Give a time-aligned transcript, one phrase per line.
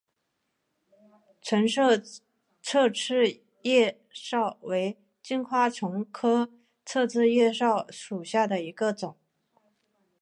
[1.43, 2.01] 钝色
[2.63, 6.49] 侧刺叶蚤为金花虫科
[6.83, 9.15] 侧刺叶蚤属下的一个种。